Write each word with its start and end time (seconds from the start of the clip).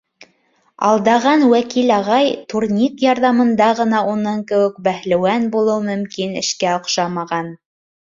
Алдаған 0.87 1.45
Вәкил 1.51 1.93
ағай, 1.97 2.31
турник 2.55 3.05
ярҙамында 3.07 3.69
ғына 3.83 4.03
уның 4.15 4.43
кеүек 4.55 4.83
бәһлеүән 4.91 5.49
булыу 5.57 5.81
мөмкин 5.95 6.37
эшкә 6.47 6.77
оҡшамаған. 6.83 7.59